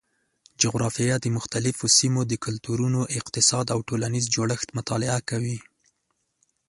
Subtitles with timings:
[0.61, 5.57] جغرافیه د مختلفو سیمو د کلتورونو، اقتصاد او ټولنیز جوړښت مطالعه کوي.